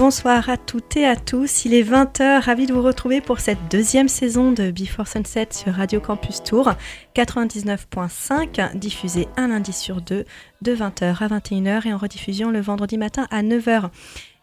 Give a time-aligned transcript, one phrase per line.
[0.00, 3.58] Bonsoir à toutes et à tous, il est 20h, ravi de vous retrouver pour cette
[3.70, 6.72] deuxième saison de Before Sunset sur Radio Campus Tour
[7.14, 10.24] 99.5, diffusée un lundi sur deux
[10.62, 13.90] de 20h à 21h et en rediffusion le vendredi matin à 9h.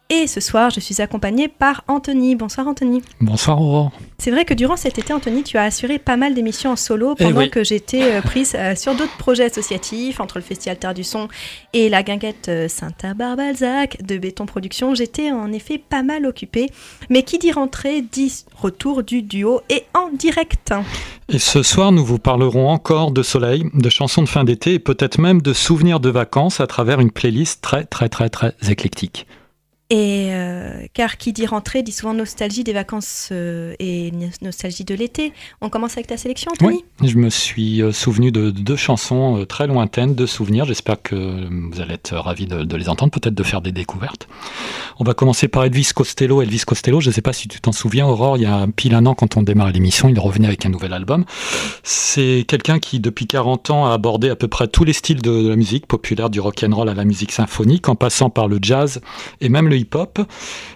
[0.09, 2.35] Et ce soir, je suis accompagnée par Anthony.
[2.35, 3.01] Bonsoir Anthony.
[3.19, 3.91] Bonsoir Aurore.
[4.17, 7.13] C'est vrai que durant cet été, Anthony, tu as assuré pas mal d'émissions en solo
[7.19, 7.49] Eh pendant oui.
[7.49, 11.27] que j'étais euh, prise euh, sur d'autres projets associatifs, entre le Festival Terre du Son
[11.73, 14.95] et la guinguette euh, Saint-Abar-Balzac de Béton Production.
[14.95, 16.67] J'étais en effet pas mal occupée.
[17.09, 20.73] Mais qui dit rentrée dit retour du duo et en direct.
[21.27, 24.79] Et ce soir, nous vous parlerons encore de soleil, de chansons de fin d'été et
[24.79, 29.27] peut-être même de souvenirs de vacances à travers une playlist très très très très éclectique.
[29.89, 34.83] Et euh, car qui dit rentrée dit souvent nostalgie des vacances euh, et no- nostalgie
[34.83, 35.31] de l'été.
[35.61, 39.65] On commence avec ta sélection, Oui, je me suis euh, souvenu de deux chansons très
[39.65, 40.65] lointaines, de souvenirs.
[40.65, 44.27] J'espère que vous allez être ravis de, de les entendre, peut-être de faire des découvertes.
[44.99, 46.41] On va commencer par Elvis Costello.
[46.41, 48.93] Elvis Costello, je ne sais pas si tu t'en souviens, Aurore, il y a pile
[48.93, 51.23] un an quand on démarre l'émission, il revenait avec un nouvel album.
[51.83, 55.43] C'est quelqu'un qui, depuis 40 ans, a abordé à peu près tous les styles de,
[55.43, 58.49] de la musique populaire, du rock and roll à la musique symphonique, en passant par
[58.49, 58.99] le jazz
[59.39, 60.19] et même le hip-hop.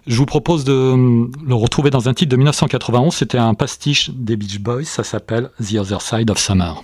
[0.07, 3.13] Je vous propose de euh, le retrouver dans un titre de 1991.
[3.13, 4.85] C'était un pastiche des Beach Boys.
[4.85, 6.83] Ça s'appelle The Other Side of Summer.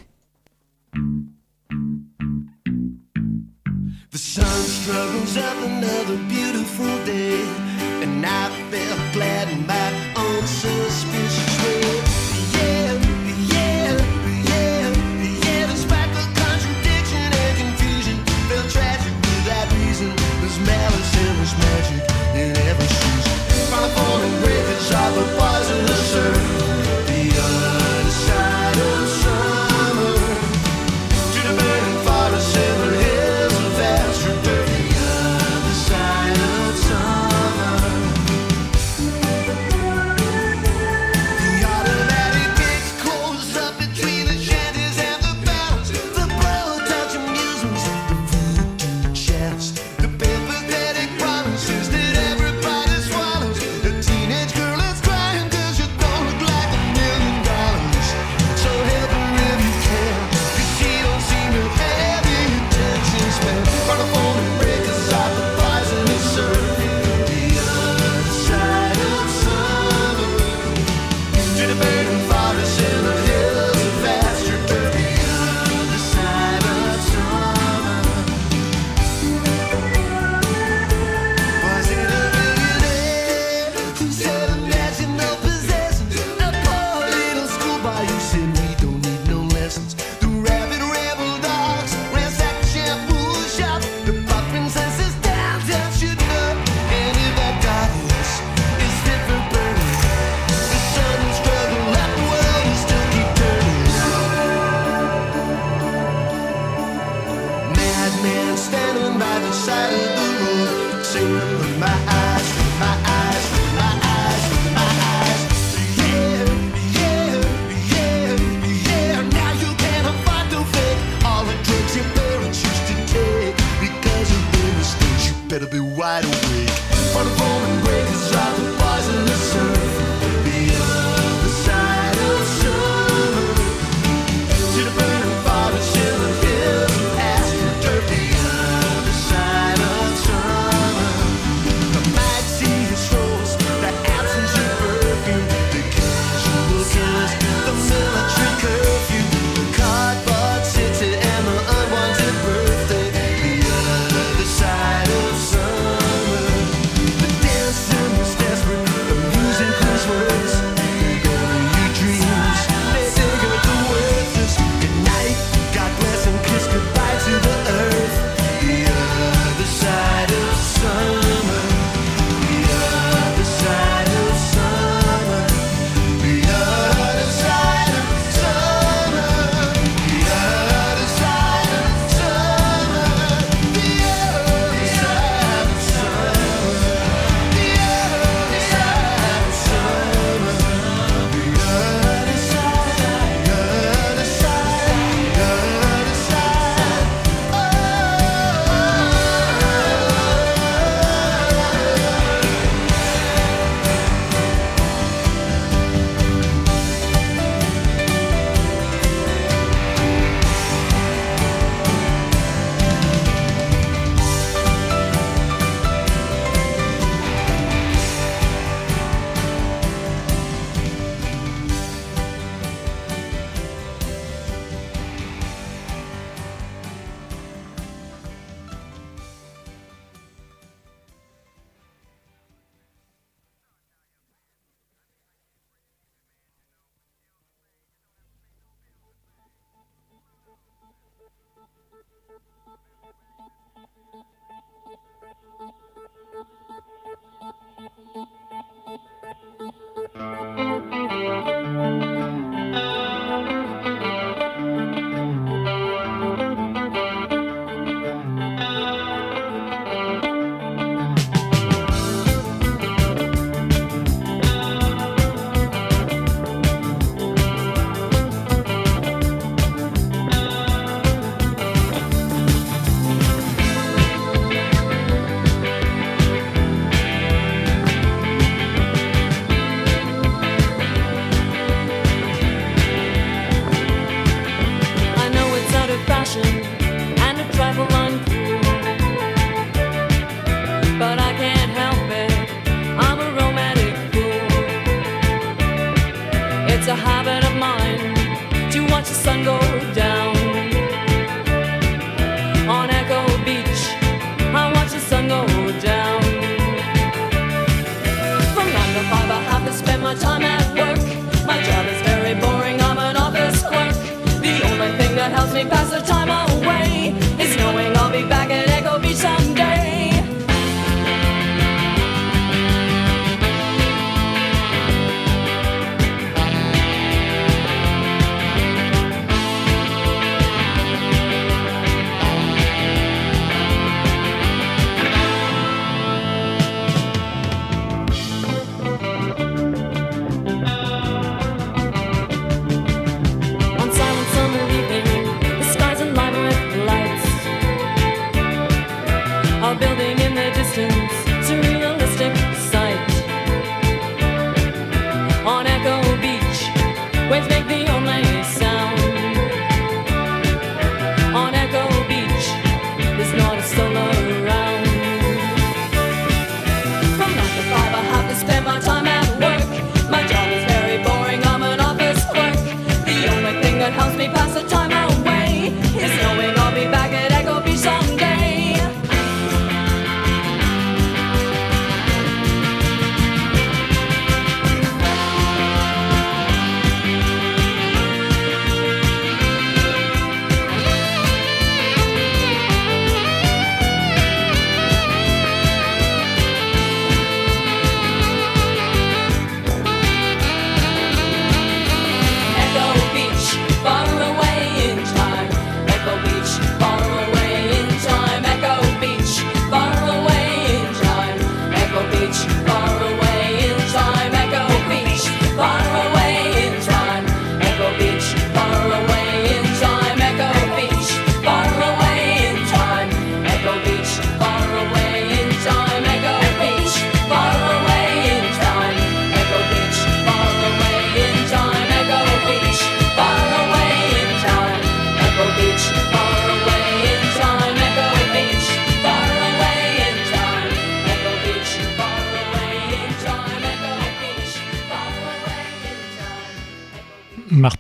[127.18, 128.87] But a woman breaks out the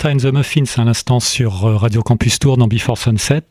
[0.07, 3.41] And the Muffins à l'instant sur euh, Radio Campus Tour dans Before Sunset.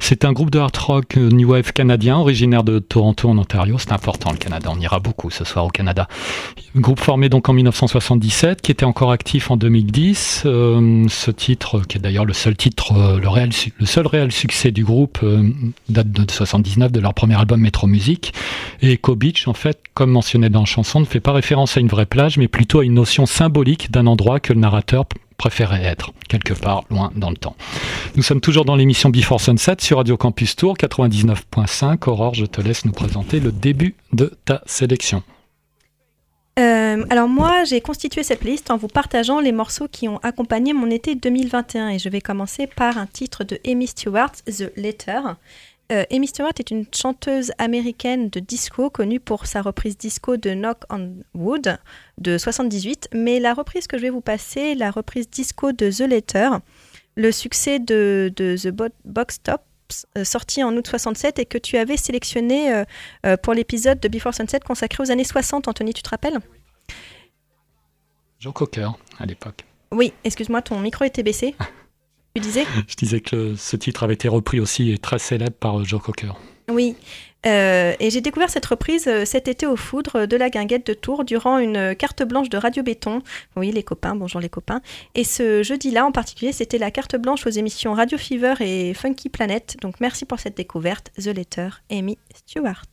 [0.00, 3.78] C'est un groupe de hard rock euh, new wave canadien originaire de Toronto en Ontario.
[3.78, 6.06] C'est important le Canada, on ira beaucoup ce soir au Canada.
[6.76, 10.42] Groupe formé donc en 1977 qui était encore actif en 2010.
[10.44, 15.24] Euh, ce titre, qui est d'ailleurs le seul titre, le, seul réel succès du groupe,
[15.88, 18.34] date de 79 de leur premier album Metro Music.
[18.82, 21.80] Et Echo Beach, en fait, comme mentionné dans la chanson, ne fait pas référence à
[21.80, 25.06] une vraie plage, mais plutôt à une notion symbolique d'un endroit que le narrateur
[25.38, 27.56] préférait être, quelque part loin dans le temps.
[28.16, 32.10] Nous sommes toujours dans l'émission Before Sunset sur Radio Campus Tour 99.5.
[32.10, 35.22] Aurore, je te laisse nous présenter le début de ta sélection.
[36.58, 40.72] Euh, alors moi, j'ai constitué cette liste en vous partageant les morceaux qui ont accompagné
[40.72, 45.20] mon été 2021 et je vais commencer par un titre de Amy Stewart, The Letter.
[45.92, 50.50] Euh, Amy Stewart est une chanteuse américaine de disco connue pour sa reprise disco de
[50.50, 51.78] Knock on Wood
[52.18, 56.08] de 78, mais la reprise que je vais vous passer, la reprise disco de The
[56.08, 56.48] Letter,
[57.16, 61.56] le succès de, de The Bo- Box Tops, euh, sorti en août 67 et que
[61.58, 62.84] tu avais sélectionné euh,
[63.26, 66.38] euh, pour l'épisode de Before Sunset consacré aux années 60, Anthony, tu te rappelles?
[68.38, 69.64] Joe Cocker, à l'époque.
[69.92, 71.54] Oui, excuse-moi, ton micro était baissé.
[72.34, 72.64] tu disais?
[72.86, 76.32] Je disais que ce titre avait été repris aussi et très célèbre par Joe Cocker.
[76.70, 76.94] Oui.
[77.46, 80.94] Euh, et j'ai découvert cette reprise euh, cet été au foudre de la guinguette de
[80.94, 83.22] Tours durant une carte blanche de Radio Béton.
[83.56, 84.80] Oui, les copains, bonjour les copains.
[85.14, 89.28] Et ce jeudi-là en particulier, c'était la carte blanche aux émissions Radio Fever et Funky
[89.28, 89.76] Planet.
[89.80, 91.12] Donc merci pour cette découverte.
[91.16, 92.86] The Letter, Amy Stewart.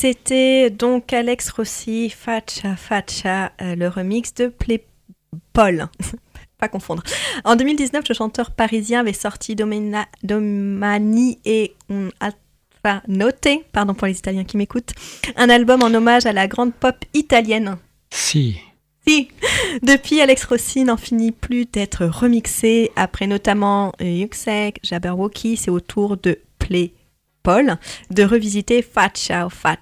[0.00, 4.84] C'était donc Alex Rossi, Facha Facha, euh, le remix de Play
[5.52, 5.88] Paul.
[6.58, 7.02] Pas confondre.
[7.42, 13.02] En 2019, le chanteur parisien avait sorti Domena, Domani et un Altra
[13.72, 14.92] pardon pour les Italiens qui m'écoutent,
[15.34, 17.76] un album en hommage à la grande pop italienne.
[18.10, 18.56] Si.
[19.04, 19.30] Si.
[19.82, 25.80] Depuis, Alex Rossi n'en finit plus d'être remixé après notamment euh, Yuxek, Jabberwocky, c'est au
[25.80, 26.92] tour de Play
[27.48, 29.80] de revisiter Fat Chow Fat.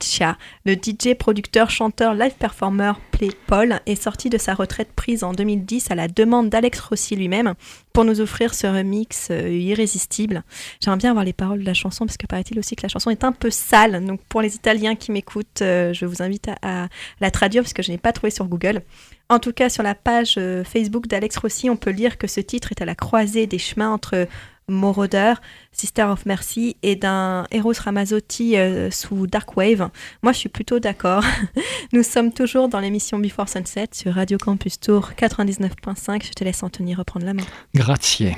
[0.64, 5.32] Le DJ, producteur, chanteur, live performer Play Paul est sorti de sa retraite prise en
[5.32, 7.54] 2010 à la demande d'Alex Rossi lui-même
[7.92, 10.44] pour nous offrir ce remix euh, irrésistible.
[10.80, 13.10] J'aimerais bien avoir les paroles de la chanson parce que paraît-il aussi que la chanson
[13.10, 14.04] est un peu sale.
[14.04, 16.88] Donc pour les Italiens qui m'écoutent, euh, je vous invite à, à
[17.20, 18.82] la traduire parce que je n'ai pas trouvé sur Google.
[19.28, 22.38] En tout cas, sur la page euh, Facebook d'Alex Rossi, on peut lire que ce
[22.38, 24.28] titre est à la croisée des chemins entre
[24.68, 25.34] Moroder,
[25.72, 29.90] Sister of Mercy et d'un Eros Ramazzotti euh, sous Dark Wave.
[30.22, 31.22] Moi, je suis plutôt d'accord.
[31.92, 36.26] Nous sommes toujours dans l'émission Before Sunset sur Radio Campus Tour 99.5.
[36.26, 37.44] Je te laisse Anthony reprendre la main.
[37.74, 38.32] Grazie.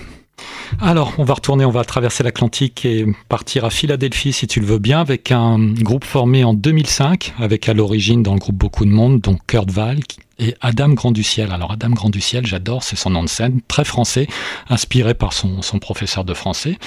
[0.80, 4.66] Alors, on va retourner, on va traverser l'Atlantique et partir à Philadelphie, si tu le
[4.66, 8.84] veux bien, avec un groupe formé en 2005, avec à l'origine dans le groupe beaucoup
[8.84, 10.00] de monde, dont Kurt Val
[10.38, 11.50] et Adam Grand du Ciel.
[11.52, 14.26] Alors, Adam Grand du Ciel, j'adore, c'est son nom de scène, très français,
[14.68, 16.78] inspiré par son, professeur de français.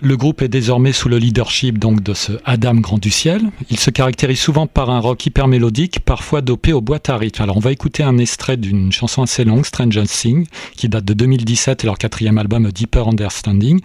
[0.00, 3.42] Le groupe est désormais sous le leadership donc de ce Adam Grand du Ciel.
[3.70, 7.42] Il se caractérise souvent par un rock hyper mélodique, parfois dopé aux boîtes à rythme.
[7.42, 10.46] Alors on va écouter un extrait d'une chanson assez longue, Stranger Things,
[10.76, 13.80] qui date de 2017 et leur quatrième album Deeper Understanding.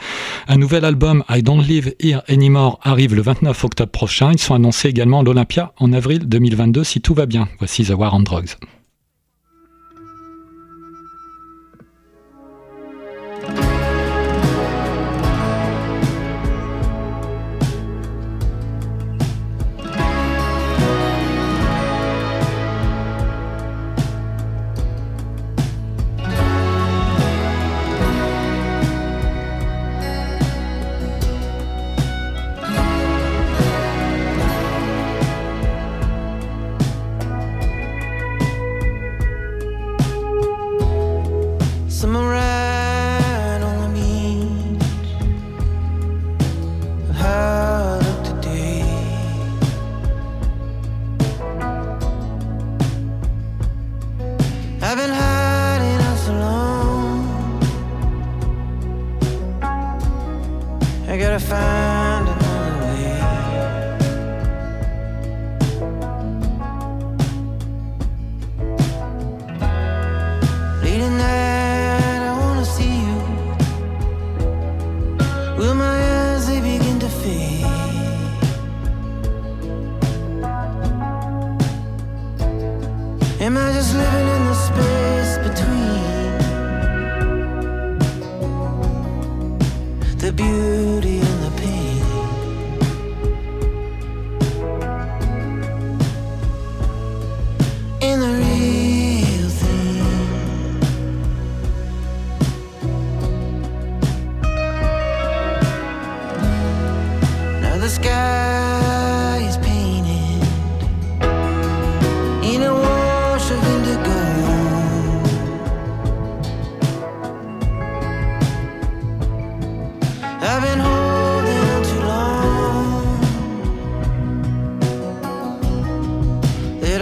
[0.48, 4.32] Un nouvel album I Don't Live Here Anymore arrive le 29 octobre prochain.
[4.34, 7.48] Ils sont annoncés également à l'Olympia en avril 2022 si tout va bien.
[7.60, 8.56] Voici The War on Drugs.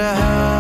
[0.01, 0.50] out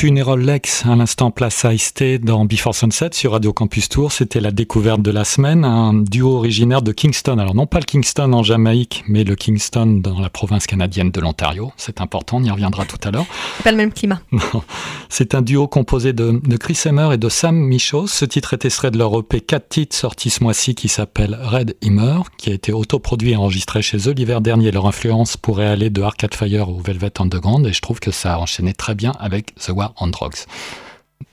[0.00, 4.12] Funeral Lex, à l'instant place à Isté dans Before Sunset sur Radio Campus Tour.
[4.12, 7.36] C'était la découverte de la semaine, un duo originaire de Kingston.
[7.36, 11.20] Alors non pas le Kingston en Jamaïque, mais le Kingston dans la province canadienne de
[11.20, 11.72] l'Ontario.
[11.76, 13.26] C'est important, on y reviendra tout à l'heure.
[13.58, 14.22] C'est pas le même climat.
[15.10, 18.06] C'est un duo composé de, de Chris Emmer et de Sam Michaud.
[18.06, 21.76] Ce titre est extrait de leur EP 4 titres sorti ce mois-ci qui s'appelle Red
[21.82, 24.70] Immer, qui a été autoproduit et enregistré chez eux l'hiver dernier.
[24.70, 28.36] Leur influence pourrait aller de Arcade Fire au Velvet Underground et je trouve que ça
[28.36, 30.46] a enchaîné très bien avec The War Drugs.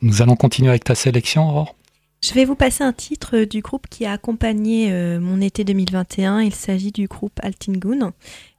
[0.01, 1.75] Nous allons continuer avec ta sélection, Aurore?
[2.23, 6.41] Je vais vous passer un titre du groupe qui a accompagné euh, mon été 2021.
[6.41, 8.11] Il s'agit du groupe Altingun,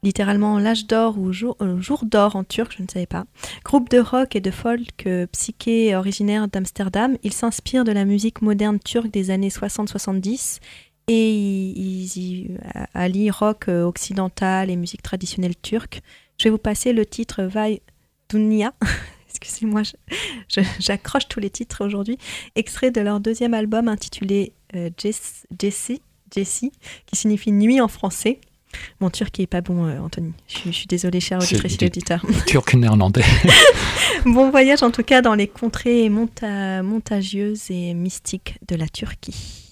[0.04, 3.24] littéralement l'âge d'or ou jour, euh, jour d'or en turc, je ne savais pas.
[3.64, 7.18] Groupe de rock et de folk euh, psyché originaire d'Amsterdam.
[7.24, 10.60] Il s'inspire de la musique moderne turque des années 60-70
[11.08, 16.02] et ils y euh, allient rock euh, occidental et musique traditionnelle turque.
[16.38, 17.80] Je vais vous passer le titre Vay
[18.28, 18.74] Dunya.
[19.40, 19.82] Excusez-moi,
[20.78, 22.18] j'accroche tous les titres aujourd'hui.
[22.56, 26.02] Extrait de leur deuxième album intitulé euh, Jess- Jessie,
[26.34, 26.72] Jessie,
[27.06, 28.40] qui signifie nuit en français.
[29.00, 30.32] Mon turc est pas bon, euh, Anthony.
[30.46, 32.24] Je suis, je suis désolée, cher auditrice et auditeur.
[32.46, 33.24] Turc néerlandais.
[34.26, 39.67] bon voyage en tout cas dans les contrées monta- montagieuses et mystiques de la Turquie.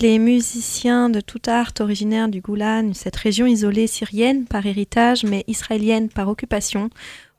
[0.00, 5.42] Les musiciens de tout art originaires du Golan, cette région isolée syrienne par héritage mais
[5.46, 6.90] israélienne par occupation,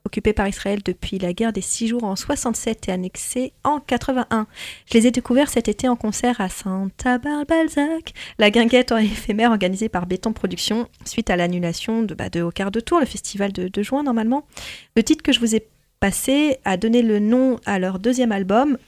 [0.05, 4.47] occupée par Israël depuis la guerre des six jours en 67 et annexée en 81.
[4.91, 9.89] Je les ai découverts cet été en concert à Santa Balzac, la guinguette éphémère organisée
[9.89, 13.51] par Béton Productions suite à l'annulation de, bah, de Au quart de tour, le festival
[13.51, 14.47] de juin normalement.
[14.95, 15.67] Le titre que je vous ai
[15.99, 18.79] passé a donné le nom à leur deuxième album,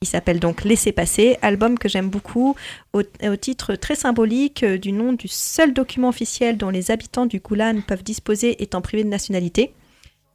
[0.00, 2.54] il s'appelle donc Laissez passer, album que j'aime beaucoup,
[2.92, 3.02] au,
[3.36, 7.80] titre très symbolique euh, du nom du seul document officiel dont les habitants du Golan
[7.86, 9.72] peuvent disposer étant privés de nationalité.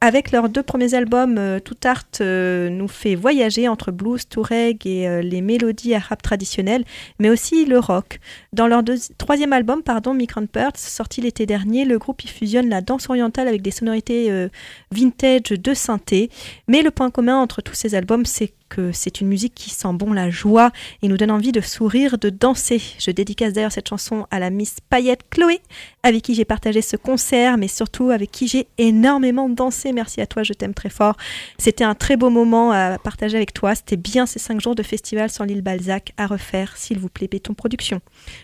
[0.00, 4.86] Avec leurs deux premiers albums, euh, Tout Art euh, nous fait voyager entre blues, toureg
[4.86, 6.84] et les mélodies arabes traditionnelles,
[7.18, 8.20] mais aussi le rock.
[8.52, 8.82] Dans leur
[9.16, 13.48] troisième album, pardon, Migrant Birds, sorti l'été dernier, le groupe y fusionne la danse orientale
[13.48, 14.48] avec des sonorités
[14.90, 16.28] vintage de synthé.
[16.68, 19.92] Mais le point commun entre tous ces albums, c'est que c'est une musique qui sent
[19.92, 20.72] bon la joie
[21.02, 22.82] et nous donne envie de sourire, de danser.
[22.98, 25.60] Je dédicace d'ailleurs cette chanson à la Miss Payette Chloé,
[26.04, 29.92] avec qui j'ai partagé ce concert, mais surtout avec qui j'ai énormément dansé.
[29.92, 31.16] Merci à toi, je t'aime très fort.
[31.56, 33.74] C'était un très beau moment à partager avec toi.
[33.74, 37.26] C'était bien ces cinq jours de festival sur l'île Balzac à refaire, s'il vous plaît,
[37.26, 38.00] Béton Production.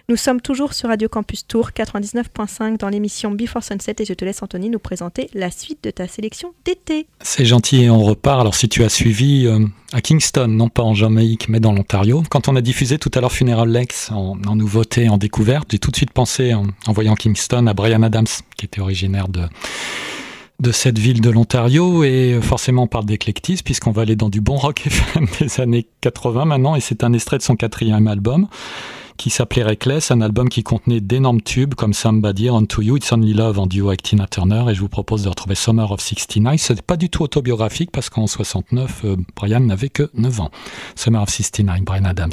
[0.08, 4.24] Nous sommes toujours sur Radio Campus Tour 99.5 dans l'émission Before Sunset et je te
[4.24, 7.08] laisse Anthony nous présenter la suite de ta sélection d'été.
[7.20, 8.40] C'est gentil et on repart.
[8.40, 12.22] Alors si tu as suivi euh, à Kingston, non pas en Jamaïque mais dans l'Ontario,
[12.30, 15.78] quand on a diffusé tout à l'heure Funeral Lex en, en nouveauté, en découverte, j'ai
[15.78, 18.26] tout de suite pensé en, en voyant Kingston À Brian Adams,
[18.56, 19.42] qui était originaire de,
[20.60, 22.04] de cette ville de l'Ontario.
[22.04, 25.60] Et euh, forcément, on parle d'éclectisme, puisqu'on va aller dans du bon rock FM des
[25.60, 26.76] années 80 maintenant.
[26.76, 28.46] Et c'est un extrait de son quatrième album
[29.16, 33.12] qui s'appelait Reckless, un album qui contenait d'énormes tubes comme Somebody, On to You, It's
[33.12, 34.64] Only Love en duo avec Tina Turner.
[34.70, 36.58] Et je vous propose de retrouver Summer of 69.
[36.58, 40.50] Ce n'est pas du tout autobiographique parce qu'en 69, euh, Brian n'avait que 9 ans.
[40.94, 42.30] Summer of 69, Brian Adams.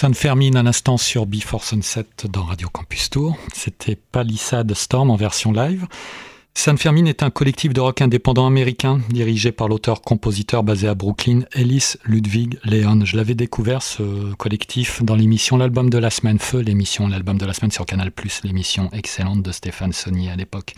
[0.00, 3.36] San Fermin un instant sur Before Sunset dans Radio Campus Tour.
[3.52, 5.88] C'était Palisade Storm en version live.
[6.54, 11.40] San Fermin est un collectif de rock indépendant américain dirigé par l'auteur-compositeur basé à Brooklyn,
[11.52, 13.04] Ellis Ludwig Leon.
[13.04, 17.44] Je l'avais découvert ce collectif dans l'émission L'album de la semaine Feu, l'émission L'album de
[17.44, 18.12] la semaine sur Canal+,
[18.44, 20.74] l'émission excellente de Stéphane Sonnier à l'époque.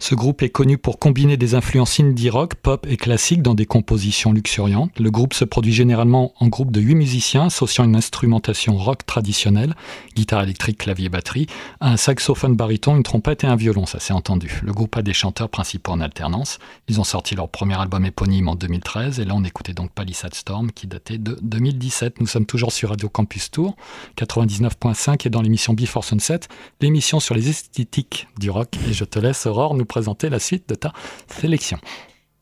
[0.00, 3.66] Ce groupe est connu pour combiner des influences indie rock, pop et classique dans des
[3.66, 4.96] compositions luxuriantes.
[5.00, 9.74] Le groupe se produit généralement en groupe de 8 musiciens associant une instrumentation rock traditionnelle,
[10.14, 11.48] guitare électrique, clavier, batterie,
[11.80, 14.60] un saxophone baryton, une trompette et un violon, ça s'est entendu.
[14.62, 16.60] Le groupe a des chanteurs principaux en alternance.
[16.86, 20.34] Ils ont sorti leur premier album éponyme en 2013 et là on écoutait donc Palisade
[20.34, 22.20] Storm qui datait de 2017.
[22.20, 23.74] Nous sommes toujours sur Radio Campus Tour
[24.16, 26.40] 99.5 et dans l'émission Before Sunset,
[26.80, 30.68] l'émission sur les esthétiques du rock et je te laisse Aurore nous présenter la suite
[30.68, 30.92] de ta
[31.28, 31.78] sélection.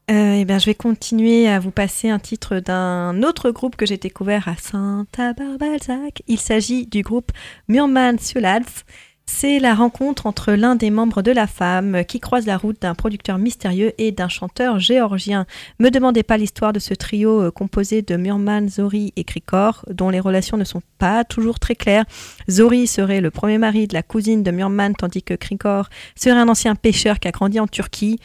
[0.08, 3.86] Euh, eh bien, je vais continuer à vous passer un titre d'un autre groupe que
[3.86, 6.22] j'ai découvert à Santa Barbalzac.
[6.28, 7.32] Il s'agit du groupe
[7.66, 8.84] Murman Sulads.
[9.28, 12.94] C'est la rencontre entre l'un des membres de la femme qui croise la route d'un
[12.94, 15.46] producteur mystérieux et d'un chanteur géorgien.
[15.80, 20.10] Me demandez pas l'histoire de ce trio euh, composé de Murman, Zori et Krikor, dont
[20.10, 22.06] les relations ne sont pas toujours très claires.
[22.48, 26.48] Zori serait le premier mari de la cousine de Murman, tandis que Krikor serait un
[26.48, 28.18] ancien pêcheur qui a grandi en Turquie.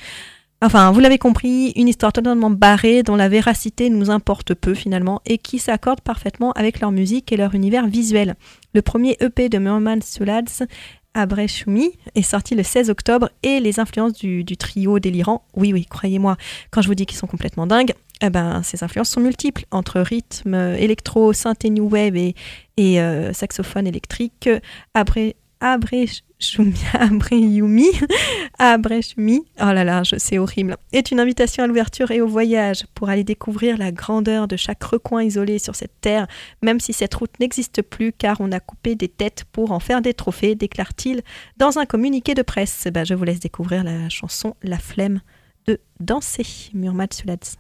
[0.64, 5.20] Enfin, vous l'avez compris, une histoire totalement barrée dont la véracité nous importe peu finalement
[5.26, 8.36] et qui s'accorde parfaitement avec leur musique et leur univers visuel.
[8.74, 10.66] Le premier EP de Murman Sulads,
[11.14, 16.38] Abreshumi, est sorti le 16 octobre et les influences du, trio délirant, oui oui, croyez-moi,
[16.70, 20.00] quand je vous dis qu'ils sont complètement dingues, eh ben, ces influences sont multiples, entre
[20.00, 22.36] rythme, électro, synthé new wave et,
[22.80, 24.50] euh, saxophone électrique.
[24.94, 25.36] Abré,
[26.42, 27.92] Abreshumi, Abreyumi,
[28.60, 33.10] Abreshumi, oh là là, c'est horrible, est une invitation à l'ouverture et au voyage pour
[33.10, 36.26] aller découvrir la grandeur de chaque recoin isolé sur cette terre,
[36.64, 40.02] même si cette route n'existe plus car on a coupé des têtes pour en faire
[40.02, 41.22] des trophées, déclare-t-il
[41.58, 42.88] dans un communiqué de presse.
[42.92, 45.22] Ben, je vous laisse découvrir la chanson La flemme
[45.68, 47.58] de danser, Murmad Sulads.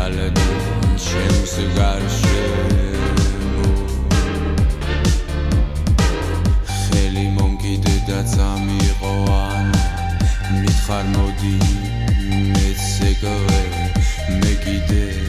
[0.00, 0.44] გაალედო
[1.04, 2.44] ჩემს გარშე
[6.76, 9.68] ხელი მომკიდე და წამიყო ან
[10.62, 11.54] მითხარ მოდი
[12.54, 13.62] მეც ეგრე
[14.40, 15.19] მე კიდე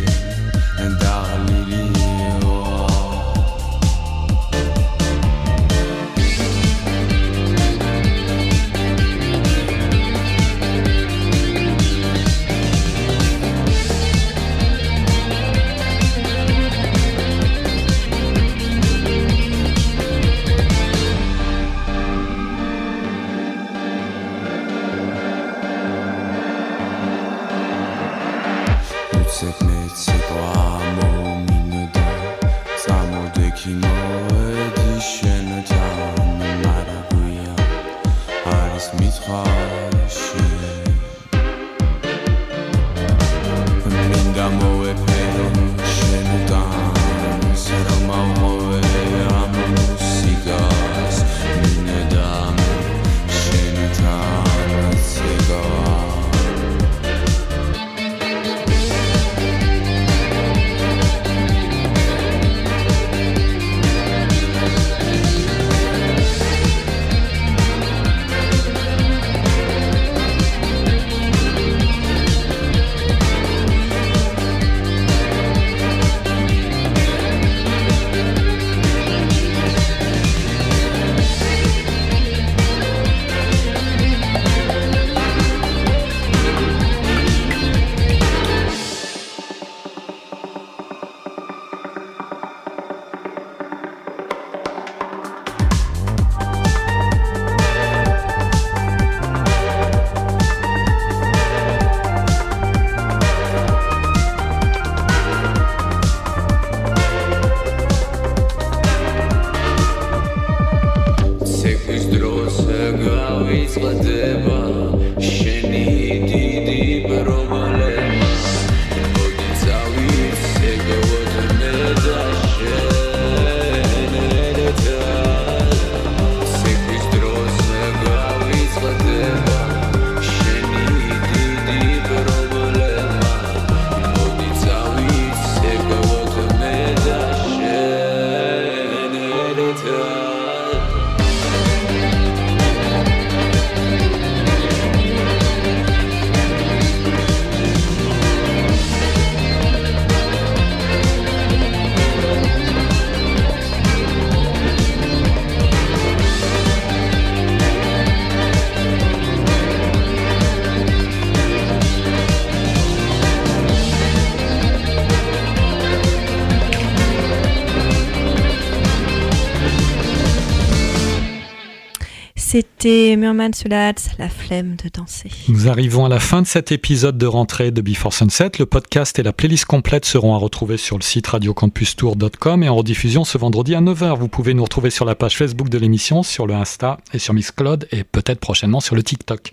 [172.82, 175.30] Solats, la flemme de danser.
[175.50, 178.54] Nous arrivons à la fin de cet épisode de rentrée de Before Sunset.
[178.58, 182.76] Le podcast et la playlist complète seront à retrouver sur le site radiocampustour.com et en
[182.76, 184.18] rediffusion ce vendredi à 9h.
[184.18, 187.36] Vous pouvez nous retrouver sur la page Facebook de l'émission, sur le Insta et sur
[187.36, 189.52] Mixcloud et peut-être prochainement sur le TikTok.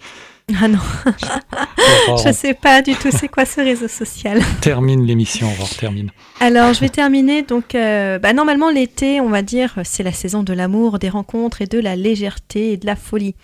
[0.60, 0.78] Ah non,
[2.08, 4.40] On je sais pas du tout c'est quoi ce réseau social.
[4.62, 6.10] termine l'émission, on termine.
[6.40, 7.42] Alors, je vais terminer.
[7.42, 11.60] Donc, euh, bah, normalement, l'été, on va dire, c'est la saison de l'amour, des rencontres
[11.60, 13.34] et de la légèreté et de la folie.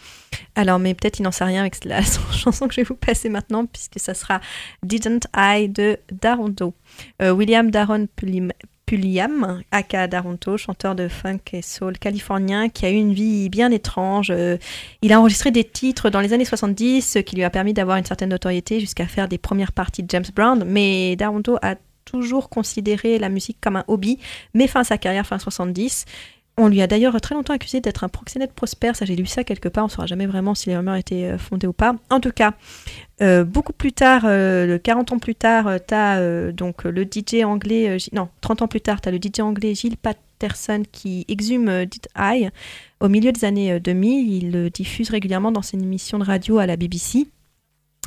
[0.54, 2.00] Alors, mais peut-être il n'en sait rien avec la
[2.32, 4.40] chanson que je vais vous passer maintenant, puisque ça sera
[4.82, 6.74] Didn't I de Daronto.
[7.20, 8.52] Euh, William Daron Pulim-
[8.86, 13.70] Pulliam, aka Daronto, chanteur de funk et soul californien, qui a eu une vie bien
[13.70, 14.30] étrange.
[14.30, 14.56] Euh,
[15.02, 17.96] il a enregistré des titres dans les années 70, ce qui lui a permis d'avoir
[17.96, 20.64] une certaine notoriété jusqu'à faire des premières parties de James Brown.
[20.66, 24.18] Mais Daronto a toujours considéré la musique comme un hobby,
[24.52, 26.04] mais fin à sa carrière fin 70.
[26.56, 29.42] On lui a d'ailleurs très longtemps accusé d'être un proxénète prospère, ça j'ai lu ça
[29.42, 31.96] quelque part, on ne saura jamais vraiment si les rumeurs étaient euh, fondées ou pas.
[32.10, 32.54] En tout cas,
[33.22, 37.02] euh, beaucoup plus tard, euh, le 40 ans plus tard, euh, t'as euh, donc le
[37.02, 41.24] DJ anglais, euh, non, 30 ans plus tard, t'as le DJ anglais Gilles Patterson qui
[41.26, 42.50] exhume euh, Did I.
[43.00, 46.58] Au milieu des années euh, 2000, il le diffuse régulièrement dans ses émissions de radio
[46.58, 47.26] à la BBC.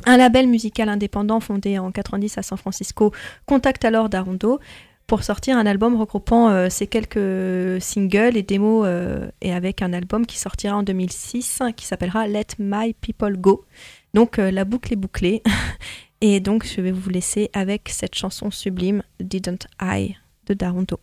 [0.06, 3.12] Un label musical indépendant fondé en 90 à San Francisco
[3.46, 4.60] contacte alors Darondo
[5.08, 9.94] pour sortir un album regroupant euh, ces quelques singles et démos euh, et avec un
[9.94, 13.64] album qui sortira en 2006 qui s'appellera Let My People Go.
[14.12, 15.42] Donc euh, la boucle est bouclée
[16.20, 20.14] et donc je vais vous laisser avec cette chanson sublime Didn't I
[20.46, 21.00] de Darondo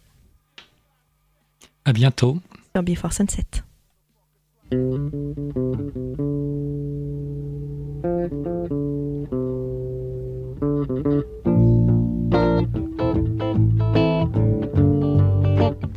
[1.83, 2.37] À bientôt.
[2.75, 3.63] sur Before Sunset.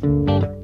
[0.01, 0.58] Didn't